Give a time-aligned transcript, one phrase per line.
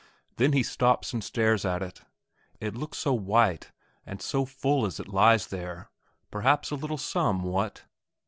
[0.37, 2.01] Then he stops and stares at it.
[2.59, 3.71] It looks so white
[4.03, 5.91] and so full as it lies there;
[6.31, 7.83] perhaps a little sum what?